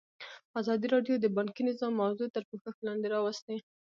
[0.59, 3.55] ازادي راډیو د بانکي نظام موضوع تر پوښښ لاندې راوستې.